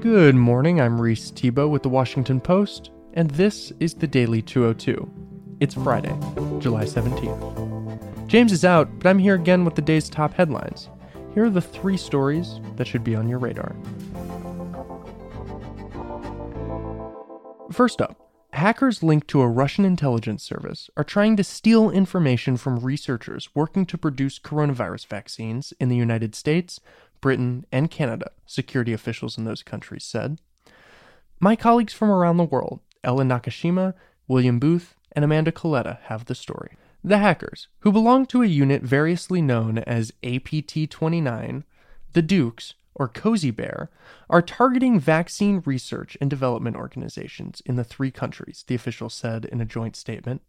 Good 0.00 0.36
morning, 0.36 0.80
I'm 0.80 1.00
Reis 1.00 1.32
Thebault 1.32 1.70
with 1.70 1.82
the 1.82 1.88
Washington 1.88 2.40
Post, 2.40 2.92
and 3.14 3.28
this 3.32 3.72
is 3.80 3.94
the 3.94 4.06
Daily 4.06 4.40
202. 4.40 5.10
It's 5.58 5.74
Friday, 5.74 6.16
July 6.60 6.84
17th. 6.84 8.28
James 8.28 8.52
is 8.52 8.64
out, 8.64 8.88
but 9.00 9.08
I'm 9.08 9.18
here 9.18 9.34
again 9.34 9.64
with 9.64 9.74
the 9.74 9.82
day's 9.82 10.08
top 10.08 10.34
headlines. 10.34 10.88
Here 11.34 11.46
are 11.46 11.50
the 11.50 11.60
three 11.60 11.96
stories 11.96 12.60
that 12.76 12.86
should 12.86 13.02
be 13.02 13.16
on 13.16 13.28
your 13.28 13.40
radar. 13.40 13.74
First 17.72 18.00
up, 18.00 18.28
hackers 18.52 19.02
linked 19.02 19.26
to 19.28 19.40
a 19.40 19.48
Russian 19.48 19.84
intelligence 19.84 20.44
service 20.44 20.90
are 20.96 21.04
trying 21.04 21.36
to 21.36 21.44
steal 21.44 21.90
information 21.90 22.56
from 22.56 22.78
researchers 22.78 23.48
working 23.54 23.84
to 23.86 23.98
produce 23.98 24.38
coronavirus 24.38 25.08
vaccines 25.08 25.72
in 25.80 25.88
the 25.88 25.96
United 25.96 26.36
States, 26.36 26.78
Britain, 27.20 27.66
and 27.72 27.90
Canada, 27.90 28.30
security 28.46 28.92
officials 28.92 29.38
in 29.38 29.44
those 29.44 29.62
countries 29.62 30.04
said. 30.04 30.40
My 31.40 31.56
colleagues 31.56 31.92
from 31.92 32.10
around 32.10 32.36
the 32.36 32.44
world, 32.44 32.80
Ellen 33.04 33.28
Nakashima, 33.28 33.94
William 34.26 34.58
Booth, 34.58 34.94
and 35.12 35.24
Amanda 35.24 35.52
Coletta, 35.52 36.00
have 36.02 36.24
the 36.24 36.34
story. 36.34 36.76
The 37.02 37.18
hackers, 37.18 37.68
who 37.80 37.92
belong 37.92 38.26
to 38.26 38.42
a 38.42 38.46
unit 38.46 38.82
variously 38.82 39.40
known 39.40 39.78
as 39.78 40.12
APT 40.24 40.90
29, 40.90 41.64
the 42.12 42.22
Dukes, 42.22 42.74
or 42.94 43.06
Cozy 43.08 43.52
Bear, 43.52 43.90
are 44.28 44.42
targeting 44.42 44.98
vaccine 44.98 45.62
research 45.64 46.16
and 46.20 46.28
development 46.28 46.76
organizations 46.76 47.62
in 47.64 47.76
the 47.76 47.84
three 47.84 48.10
countries, 48.10 48.64
the 48.66 48.74
official 48.74 49.08
said 49.08 49.44
in 49.44 49.60
a 49.60 49.64
joint 49.64 49.94
statement. 49.94 50.42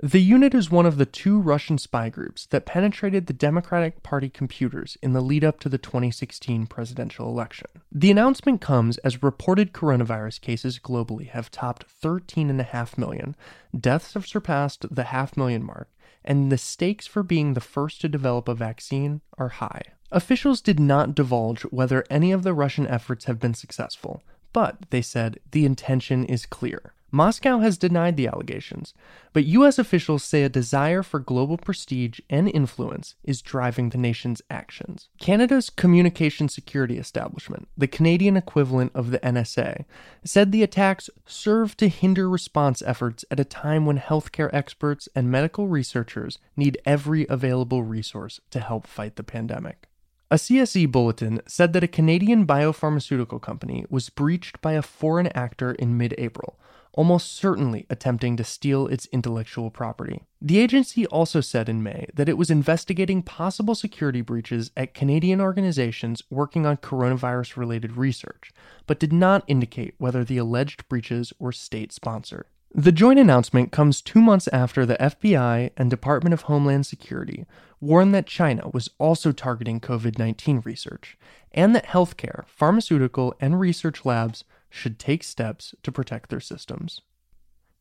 The 0.00 0.22
unit 0.22 0.54
is 0.54 0.70
one 0.70 0.86
of 0.86 0.96
the 0.96 1.06
two 1.06 1.40
Russian 1.40 1.76
spy 1.76 2.08
groups 2.08 2.46
that 2.46 2.66
penetrated 2.66 3.26
the 3.26 3.32
Democratic 3.32 4.04
Party 4.04 4.28
computers 4.28 4.96
in 5.02 5.12
the 5.12 5.20
lead 5.20 5.42
up 5.42 5.58
to 5.60 5.68
the 5.68 5.76
2016 5.76 6.68
presidential 6.68 7.28
election. 7.28 7.66
The 7.90 8.12
announcement 8.12 8.60
comes 8.60 8.98
as 8.98 9.24
reported 9.24 9.72
coronavirus 9.72 10.40
cases 10.40 10.78
globally 10.78 11.28
have 11.30 11.50
topped 11.50 11.84
13.5 12.00 12.96
million, 12.96 13.34
deaths 13.76 14.14
have 14.14 14.24
surpassed 14.24 14.86
the 14.88 15.02
half 15.02 15.36
million 15.36 15.64
mark, 15.64 15.90
and 16.24 16.52
the 16.52 16.58
stakes 16.58 17.08
for 17.08 17.24
being 17.24 17.54
the 17.54 17.60
first 17.60 18.00
to 18.02 18.08
develop 18.08 18.46
a 18.46 18.54
vaccine 18.54 19.20
are 19.36 19.48
high. 19.48 19.82
Officials 20.12 20.60
did 20.60 20.78
not 20.78 21.16
divulge 21.16 21.62
whether 21.62 22.04
any 22.08 22.30
of 22.30 22.44
the 22.44 22.54
Russian 22.54 22.86
efforts 22.86 23.24
have 23.24 23.40
been 23.40 23.54
successful, 23.54 24.22
but 24.52 24.76
they 24.90 25.02
said 25.02 25.40
the 25.50 25.64
intention 25.64 26.24
is 26.24 26.46
clear. 26.46 26.94
Moscow 27.10 27.60
has 27.60 27.78
denied 27.78 28.18
the 28.18 28.26
allegations, 28.26 28.92
but 29.32 29.46
U.S. 29.46 29.78
officials 29.78 30.22
say 30.22 30.42
a 30.42 30.50
desire 30.50 31.02
for 31.02 31.20
global 31.20 31.56
prestige 31.56 32.20
and 32.28 32.50
influence 32.50 33.14
is 33.24 33.40
driving 33.40 33.88
the 33.88 33.96
nation's 33.96 34.42
actions. 34.50 35.08
Canada's 35.18 35.70
Communication 35.70 36.50
Security 36.50 36.98
Establishment, 36.98 37.66
the 37.78 37.86
Canadian 37.86 38.36
equivalent 38.36 38.92
of 38.94 39.10
the 39.10 39.20
NSA, 39.20 39.86
said 40.22 40.52
the 40.52 40.62
attacks 40.62 41.08
serve 41.24 41.78
to 41.78 41.88
hinder 41.88 42.28
response 42.28 42.82
efforts 42.82 43.24
at 43.30 43.40
a 43.40 43.44
time 43.44 43.86
when 43.86 43.98
healthcare 43.98 44.50
experts 44.52 45.08
and 45.14 45.30
medical 45.30 45.66
researchers 45.66 46.38
need 46.56 46.76
every 46.84 47.26
available 47.30 47.82
resource 47.82 48.38
to 48.50 48.60
help 48.60 48.86
fight 48.86 49.16
the 49.16 49.22
pandemic. 49.22 49.88
A 50.30 50.34
CSE 50.34 50.92
bulletin 50.92 51.40
said 51.46 51.72
that 51.72 51.82
a 51.82 51.88
Canadian 51.88 52.46
biopharmaceutical 52.46 53.40
company 53.40 53.86
was 53.88 54.10
breached 54.10 54.60
by 54.60 54.72
a 54.74 54.82
foreign 54.82 55.28
actor 55.28 55.72
in 55.72 55.96
mid 55.96 56.14
April 56.18 56.58
almost 56.98 57.36
certainly 57.36 57.86
attempting 57.88 58.36
to 58.36 58.42
steal 58.42 58.88
its 58.88 59.06
intellectual 59.12 59.70
property. 59.70 60.24
The 60.42 60.58
agency 60.58 61.06
also 61.06 61.40
said 61.40 61.68
in 61.68 61.80
May 61.80 62.08
that 62.12 62.28
it 62.28 62.36
was 62.36 62.50
investigating 62.50 63.22
possible 63.22 63.76
security 63.76 64.20
breaches 64.20 64.72
at 64.76 64.94
Canadian 64.94 65.40
organizations 65.40 66.24
working 66.28 66.66
on 66.66 66.76
coronavirus 66.78 67.56
related 67.56 67.96
research, 67.96 68.50
but 68.88 68.98
did 68.98 69.12
not 69.12 69.44
indicate 69.46 69.94
whether 69.98 70.24
the 70.24 70.38
alleged 70.38 70.88
breaches 70.88 71.32
were 71.38 71.52
state 71.52 71.92
sponsored. 71.92 72.46
The 72.74 72.90
joint 72.90 73.20
announcement 73.20 73.70
comes 73.70 74.02
two 74.02 74.20
months 74.20 74.48
after 74.48 74.84
the 74.84 74.96
FBI 74.96 75.70
and 75.76 75.88
Department 75.88 76.34
of 76.34 76.42
Homeland 76.42 76.84
Security 76.84 77.46
warned 77.80 78.12
that 78.12 78.26
China 78.26 78.70
was 78.74 78.90
also 78.98 79.30
targeting 79.30 79.78
COVID 79.78 80.18
19 80.18 80.62
research, 80.64 81.16
and 81.52 81.76
that 81.76 81.86
healthcare, 81.86 82.44
pharmaceutical, 82.48 83.36
and 83.40 83.60
research 83.60 84.04
labs 84.04 84.42
should 84.70 84.98
take 84.98 85.22
steps 85.22 85.74
to 85.82 85.92
protect 85.92 86.30
their 86.30 86.40
systems. 86.40 87.00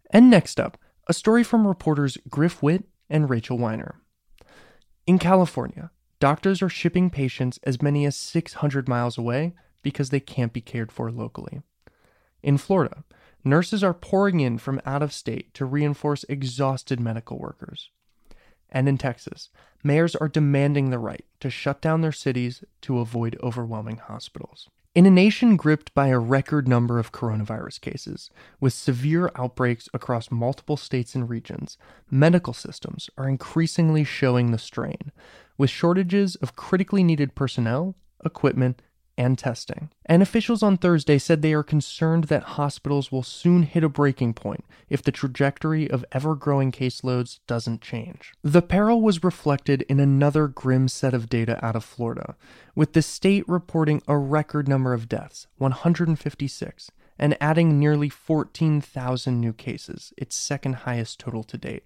And 0.09 0.29
next 0.29 0.59
up, 0.59 0.77
a 1.07 1.13
story 1.13 1.43
from 1.43 1.67
reporters 1.67 2.17
Griff 2.29 2.61
Witte 2.61 2.85
and 3.09 3.29
Rachel 3.29 3.57
Weiner. 3.57 4.01
In 5.05 5.19
California, 5.19 5.91
doctors 6.19 6.61
are 6.61 6.69
shipping 6.69 7.09
patients 7.09 7.59
as 7.63 7.81
many 7.81 8.05
as 8.05 8.15
600 8.15 8.87
miles 8.89 9.17
away 9.17 9.53
because 9.81 10.09
they 10.09 10.19
can't 10.19 10.53
be 10.53 10.61
cared 10.61 10.91
for 10.91 11.11
locally. 11.11 11.61
In 12.43 12.57
Florida, 12.57 13.03
nurses 13.43 13.83
are 13.83 13.93
pouring 13.93 14.39
in 14.39 14.57
from 14.57 14.81
out 14.85 15.01
of 15.01 15.13
state 15.13 15.53
to 15.53 15.65
reinforce 15.65 16.25
exhausted 16.27 16.99
medical 16.99 17.39
workers. 17.39 17.89
And 18.69 18.89
in 18.89 18.97
Texas, 18.97 19.49
mayors 19.83 20.15
are 20.15 20.27
demanding 20.27 20.89
the 20.89 20.99
right 20.99 21.25
to 21.39 21.49
shut 21.49 21.81
down 21.81 22.01
their 22.01 22.11
cities 22.11 22.63
to 22.81 22.99
avoid 22.99 23.39
overwhelming 23.41 23.97
hospitals. 23.97 24.69
In 24.97 25.05
a 25.05 25.11
nation 25.11 25.57
gripped 25.57 25.93
by 25.93 26.07
a 26.07 26.17
record 26.17 26.67
number 26.67 26.97
of 26.97 27.11
coronavirus 27.11 27.81
cases, 27.81 28.31
with 28.59 28.73
severe 28.73 29.29
outbreaks 29.35 29.87
across 29.93 30.31
multiple 30.31 30.75
states 30.75 31.13
and 31.13 31.29
regions, 31.29 31.77
medical 32.09 32.51
systems 32.51 33.07
are 33.15 33.29
increasingly 33.29 34.03
showing 34.03 34.49
the 34.49 34.57
strain, 34.57 35.11
with 35.55 35.69
shortages 35.69 36.33
of 36.37 36.55
critically 36.55 37.03
needed 37.03 37.35
personnel, 37.35 37.93
equipment, 38.25 38.81
and 39.17 39.37
testing. 39.37 39.89
And 40.05 40.21
officials 40.21 40.61
on 40.61 40.77
Thursday 40.77 41.17
said 41.17 41.41
they 41.41 41.53
are 41.53 41.63
concerned 41.63 42.25
that 42.25 42.43
hospitals 42.43 43.11
will 43.11 43.23
soon 43.23 43.63
hit 43.63 43.83
a 43.83 43.89
breaking 43.89 44.33
point 44.33 44.63
if 44.89 45.01
the 45.01 45.11
trajectory 45.11 45.89
of 45.89 46.05
ever 46.11 46.35
growing 46.35 46.71
caseloads 46.71 47.39
doesn't 47.47 47.81
change. 47.81 48.33
The 48.43 48.61
peril 48.61 49.01
was 49.01 49.23
reflected 49.23 49.81
in 49.83 49.99
another 49.99 50.47
grim 50.47 50.87
set 50.87 51.13
of 51.13 51.29
data 51.29 51.63
out 51.65 51.75
of 51.75 51.83
Florida, 51.83 52.35
with 52.75 52.93
the 52.93 53.01
state 53.01 53.47
reporting 53.47 54.01
a 54.07 54.17
record 54.17 54.67
number 54.67 54.93
of 54.93 55.09
deaths 55.09 55.47
156 55.57 56.91
and 57.19 57.35
adding 57.41 57.79
nearly 57.79 58.09
14,000 58.09 59.39
new 59.39 59.53
cases, 59.53 60.13
its 60.17 60.35
second 60.35 60.73
highest 60.75 61.19
total 61.19 61.43
to 61.43 61.57
date. 61.57 61.83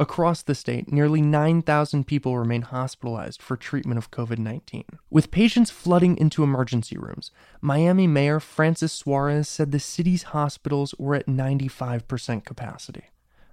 Across 0.00 0.42
the 0.42 0.54
state, 0.54 0.92
nearly 0.92 1.20
9,000 1.20 2.06
people 2.06 2.38
remain 2.38 2.62
hospitalized 2.62 3.42
for 3.42 3.56
treatment 3.56 3.98
of 3.98 4.12
COVID 4.12 4.38
19. 4.38 4.84
With 5.10 5.32
patients 5.32 5.72
flooding 5.72 6.16
into 6.16 6.44
emergency 6.44 6.96
rooms, 6.96 7.32
Miami 7.60 8.06
Mayor 8.06 8.38
Francis 8.38 8.92
Suarez 8.92 9.48
said 9.48 9.72
the 9.72 9.80
city's 9.80 10.22
hospitals 10.34 10.94
were 11.00 11.16
at 11.16 11.26
95% 11.26 12.44
capacity. 12.44 13.06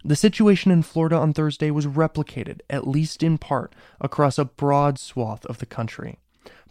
The 0.04 0.16
situation 0.16 0.70
in 0.70 0.84
Florida 0.84 1.16
on 1.16 1.34
Thursday 1.34 1.72
was 1.72 1.88
replicated, 1.88 2.60
at 2.70 2.88
least 2.88 3.24
in 3.24 3.40
part, 3.40 3.74
across 4.00 4.38
a 4.38 4.46
broad 4.46 5.00
swath 5.00 5.48
of 5.48 5.58
the 5.58 5.66
country. 5.66 6.20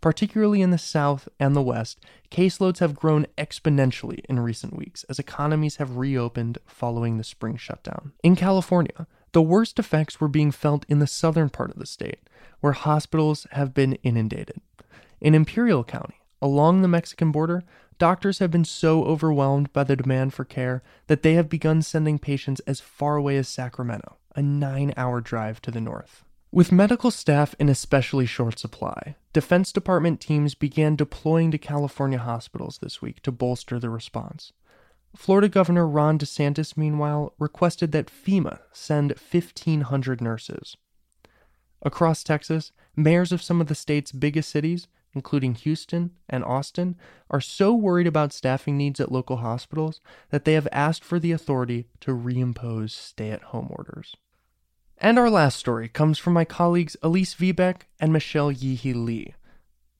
Particularly 0.01 0.63
in 0.63 0.71
the 0.71 0.79
South 0.79 1.29
and 1.41 1.57
the 1.57 1.63
West, 1.63 1.99
caseloads 2.31 2.79
have 2.79 2.95
grown 2.95 3.27
exponentially 3.37 4.21
in 4.29 4.39
recent 4.39 4.77
weeks 4.77 5.03
as 5.09 5.19
economies 5.19 5.77
have 5.77 5.97
reopened 5.97 6.59
following 6.65 7.19
the 7.19 7.25
spring 7.25 7.57
shutdown. 7.57 8.13
In 8.23 8.37
California, 8.37 9.09
the 9.35 9.43
worst 9.43 9.79
effects 9.79 10.21
were 10.21 10.29
being 10.29 10.53
felt 10.53 10.87
in 10.89 11.01
the 11.01 11.07
southern 11.07 11.51
part 11.51 11.71
of 11.71 11.79
the 11.79 11.87
state, 11.87 12.21
where 12.61 12.73
hospitals 12.73 13.47
have 13.51 13.75
been 13.75 13.95
inundated. 14.05 14.61
In 15.21 15.35
Imperial 15.35 15.83
County, 15.85 16.21
along 16.41 16.81
the 16.81 16.89
Mexican 16.89 17.33
border, 17.33 17.65
doctors 17.99 18.39
have 18.39 18.53
been 18.53 18.65
so 18.65 19.05
overwhelmed 19.05 19.73
by 19.73 19.83
the 19.83 19.97
demand 19.97 20.33
for 20.33 20.45
care 20.45 20.83
that 21.09 21.23
they 21.23 21.35
have 21.35 21.49
begun 21.49 21.83
sending 21.83 22.19
patients 22.19 22.61
as 22.61 22.81
far 22.81 23.17
away 23.17 23.37
as 23.37 23.49
Sacramento, 23.49 24.17
a 24.37 24.41
nine 24.41 24.95
hour 24.97 25.21
drive 25.21 25.61
to 25.63 25.73
the 25.73 25.81
north. 25.81 26.25
With 26.53 26.71
medical 26.71 27.11
staff 27.11 27.57
in 27.59 27.69
especially 27.69 28.27
short 28.27 28.61
supply, 28.61 29.17
Defense 29.33 29.73
Department 29.73 30.21
teams 30.21 30.55
began 30.55 30.95
deploying 30.95 31.51
to 31.51 31.59
California 31.59 32.19
hospitals 32.19 32.79
this 32.79 33.03
week 33.03 33.21
to 33.23 33.33
bolster 33.33 33.81
the 33.81 33.91
response. 33.91 34.53
Florida 35.17 35.49
Governor 35.49 35.87
Ron 35.87 36.19
DeSantis, 36.19 36.77
meanwhile, 36.77 37.35
requested 37.39 37.93
that 37.93 38.11
FEMA 38.11 38.61
send 38.73 39.13
1,500 39.13 40.21
nurses. 40.21 40.77
Across 41.83 42.25
Texas, 42.25 42.73
mayors 42.97 43.31
of 43.31 43.43
some 43.43 43.61
of 43.61 43.69
the 43.69 43.75
state's 43.75 44.13
biggest 44.13 44.51
cities, 44.51 44.89
including 45.13 45.55
Houston 45.55 46.11
and 46.29 46.45
Austin, 46.45 46.97
are 47.31 47.41
so 47.41 47.75
worried 47.75 48.07
about 48.07 48.33
staffing 48.33 48.77
needs 48.77 49.01
at 49.01 49.13
local 49.13 49.37
hospitals 49.37 50.01
that 50.31 50.45
they 50.45 50.55
have 50.55 50.69
asked 50.73 51.05
for 51.05 51.21
the 51.21 51.33
authority 51.33 51.87
to 52.01 52.11
reimpose 52.11 52.91
stay 52.91 53.31
at 53.31 53.43
home 53.43 53.69
orders. 53.71 54.17
And 54.99 55.19
our 55.19 55.31
last 55.31 55.59
story 55.59 55.89
comes 55.89 56.19
from 56.19 56.33
my 56.33 56.45
colleagues 56.45 56.97
Elise 57.03 57.35
Viebeck 57.35 57.83
and 58.01 58.13
Michelle 58.13 58.51
Ye 58.51 58.75
Hee 58.75 58.93
Lee 58.93 59.35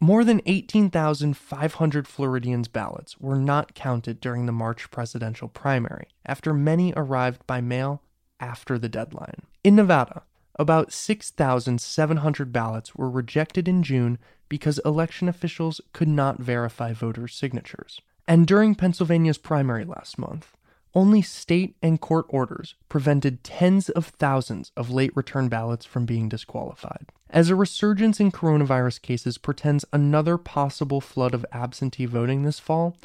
more 0.01 0.25
than 0.25 0.43
18,500 0.47 2.09
Floridians' 2.09 2.69
ballots 2.69 3.19
were 3.21 3.39
not 3.39 3.75
counted 3.75 4.21
during 4.21 4.47
the 4.47 4.53
March 4.53 4.91
presidential 4.91 5.49
primary, 5.49 6.09
after 6.27 6.53
many 6.53 6.93
arrived 6.97 7.47
by 7.47 7.61
mail 7.61 8.03
after 8.41 8.79
the 8.79 8.89
deadline. 8.89 9.43
In 9.63 9.77
Nevada, 9.77 10.23
about 10.57 10.93
6,700 10.93 12.53
ballots 12.53 12.95
were 12.95 13.11
rejected 13.11 13.67
in 13.67 13.83
June 13.83 14.19
because 14.49 14.79
election 14.85 15.29
officials 15.29 15.81
could 15.93 16.09
not 16.09 16.39
verify 16.39 16.93
voters' 16.93 17.35
signatures. 17.35 18.01
And 18.29 18.47
during 18.47 18.75
Pennsylvania's 18.75 19.39
primary 19.39 19.85
last 19.85 20.19
month, 20.19 20.57
only 20.95 21.23
state 21.23 21.77
and 21.83 22.01
court 22.01 22.27
orders 22.29 22.75
prevented 22.89 23.43
tens 23.43 23.89
of 23.89 24.07
thousands 24.07 24.71
of 24.77 24.91
late 24.91 25.15
return 25.17 25.49
ballots 25.49 25.85
from 25.85 26.07
being 26.07 26.29
disqualified. 26.29 27.11
As 27.31 27.51
a 27.51 27.57
resurgence 27.57 28.21
in 28.21 28.31
coronavirus 28.31 29.03
cases 29.03 29.39
portends 29.39 29.85
another 29.93 30.39
possible 30.39 31.01
flood 31.01 31.35
of 31.35 31.45
absentee 31.53 32.07
voting 32.07 32.43
this 32.43 32.61
fall, 32.61 32.97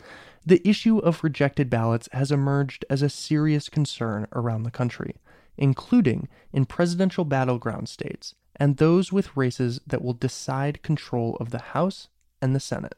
the 0.45 0.67
issue 0.67 0.99
of 0.99 1.23
rejected 1.23 1.69
ballots 1.69 2.07
has 2.11 2.31
emerged 2.31 2.85
as 2.89 3.01
a 3.01 3.09
serious 3.09 3.69
concern 3.69 4.27
around 4.33 4.63
the 4.63 4.71
country, 4.71 5.15
including 5.57 6.27
in 6.53 6.65
presidential 6.65 7.25
battleground 7.25 7.89
states 7.89 8.35
and 8.59 8.77
those 8.77 9.11
with 9.11 9.35
races 9.35 9.79
that 9.87 10.03
will 10.03 10.13
decide 10.13 10.83
control 10.83 11.37
of 11.39 11.51
the 11.51 11.59
House 11.59 12.09
and 12.41 12.53
the 12.53 12.59
Senate. 12.59 12.95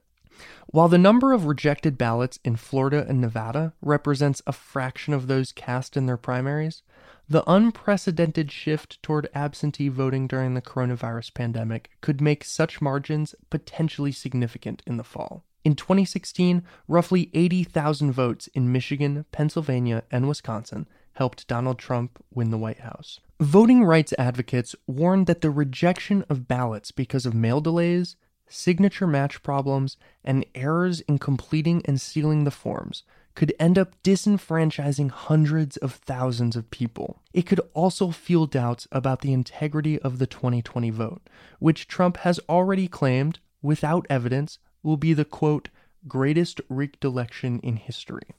While 0.67 0.87
the 0.87 0.97
number 0.97 1.33
of 1.33 1.45
rejected 1.45 1.97
ballots 1.97 2.39
in 2.45 2.55
Florida 2.55 3.05
and 3.07 3.19
Nevada 3.19 3.73
represents 3.81 4.41
a 4.47 4.53
fraction 4.53 5.13
of 5.13 5.27
those 5.27 5.51
cast 5.51 5.97
in 5.97 6.05
their 6.05 6.17
primaries, 6.17 6.83
the 7.27 7.43
unprecedented 7.49 8.51
shift 8.51 9.01
toward 9.03 9.29
absentee 9.33 9.89
voting 9.89 10.27
during 10.27 10.53
the 10.53 10.61
coronavirus 10.61 11.33
pandemic 11.33 11.89
could 12.01 12.21
make 12.21 12.43
such 12.43 12.81
margins 12.81 13.35
potentially 13.49 14.11
significant 14.11 14.81
in 14.85 14.97
the 14.97 15.03
fall. 15.03 15.43
In 15.63 15.75
2016, 15.75 16.63
roughly 16.87 17.29
80,000 17.33 18.11
votes 18.11 18.47
in 18.47 18.71
Michigan, 18.71 19.25
Pennsylvania, 19.31 20.03
and 20.11 20.27
Wisconsin 20.27 20.87
helped 21.13 21.47
Donald 21.47 21.77
Trump 21.77 22.23
win 22.33 22.49
the 22.49 22.57
White 22.57 22.79
House. 22.79 23.19
Voting 23.39 23.83
rights 23.83 24.13
advocates 24.17 24.75
warned 24.87 25.27
that 25.27 25.41
the 25.41 25.51
rejection 25.51 26.25
of 26.29 26.47
ballots 26.47 26.91
because 26.91 27.25
of 27.25 27.33
mail 27.33 27.61
delays, 27.61 28.15
signature 28.51 29.07
match 29.07 29.41
problems, 29.41 29.97
and 30.23 30.45
errors 30.53 31.01
in 31.01 31.17
completing 31.17 31.81
and 31.85 31.99
sealing 31.99 32.43
the 32.43 32.51
forms 32.51 33.03
could 33.35 33.53
end 33.59 33.77
up 33.77 33.95
disenfranchising 34.03 35.09
hundreds 35.09 35.77
of 35.77 35.93
thousands 35.93 36.55
of 36.55 36.69
people. 36.69 37.21
It 37.33 37.43
could 37.43 37.61
also 37.73 38.11
fuel 38.11 38.45
doubts 38.45 38.87
about 38.91 39.21
the 39.21 39.33
integrity 39.33 39.99
of 39.99 40.19
the 40.19 40.27
2020 40.27 40.89
vote, 40.89 41.21
which 41.59 41.87
Trump 41.87 42.17
has 42.17 42.39
already 42.49 42.87
claimed, 42.87 43.39
without 43.61 44.05
evidence, 44.09 44.59
will 44.83 44.97
be 44.97 45.13
the 45.13 45.25
quote, 45.25 45.69
greatest 46.07 46.59
rigged 46.67 47.05
election 47.05 47.59
in 47.63 47.77
history. 47.77 48.35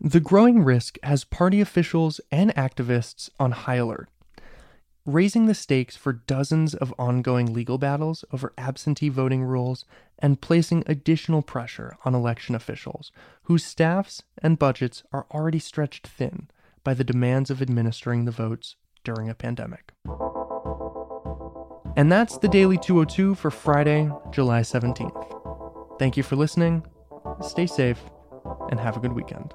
The 0.00 0.20
growing 0.20 0.62
risk 0.62 0.96
has 1.02 1.24
party 1.24 1.60
officials 1.60 2.20
and 2.30 2.54
activists 2.54 3.28
on 3.38 3.52
high 3.52 3.74
alert 3.74 4.08
raising 5.06 5.46
the 5.46 5.54
stakes 5.54 5.96
for 5.96 6.12
dozens 6.12 6.74
of 6.74 6.94
ongoing 6.98 7.52
legal 7.52 7.78
battles 7.78 8.24
over 8.32 8.52
absentee 8.58 9.08
voting 9.08 9.42
rules 9.42 9.84
and 10.18 10.40
placing 10.40 10.84
additional 10.86 11.42
pressure 11.42 11.96
on 12.04 12.14
election 12.14 12.54
officials 12.54 13.10
whose 13.44 13.64
staffs 13.64 14.22
and 14.42 14.58
budgets 14.58 15.02
are 15.12 15.26
already 15.32 15.58
stretched 15.58 16.06
thin 16.06 16.48
by 16.84 16.94
the 16.94 17.04
demands 17.04 17.50
of 17.50 17.60
administering 17.60 18.24
the 18.24 18.30
votes 18.30 18.76
during 19.04 19.28
a 19.28 19.34
pandemic. 19.34 19.92
And 21.96 22.10
that's 22.10 22.38
the 22.38 22.48
Daily 22.48 22.78
202 22.78 23.34
for 23.34 23.50
Friday, 23.50 24.10
July 24.30 24.60
17th. 24.60 25.98
Thank 25.98 26.16
you 26.16 26.22
for 26.22 26.36
listening, 26.36 26.86
stay 27.42 27.66
safe, 27.66 28.00
and 28.70 28.78
have 28.78 28.96
a 28.96 29.00
good 29.00 29.12
weekend. 29.12 29.52